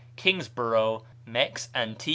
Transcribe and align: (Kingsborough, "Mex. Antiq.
(Kingsborough, 0.15 1.03
"Mex. 1.27 1.69
Antiq. 1.75 2.09